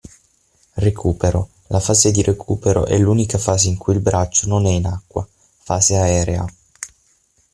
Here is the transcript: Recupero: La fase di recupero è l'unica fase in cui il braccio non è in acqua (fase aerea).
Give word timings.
Recupero: 0.79 1.49
La 1.67 1.79
fase 1.79 2.09
di 2.09 2.23
recupero 2.23 2.87
è 2.87 2.97
l'unica 2.97 3.37
fase 3.37 3.67
in 3.67 3.77
cui 3.77 3.93
il 3.93 3.99
braccio 4.01 4.47
non 4.47 4.65
è 4.65 4.71
in 4.71 4.87
acqua 4.87 5.27
(fase 5.59 5.95
aerea). 5.95 6.43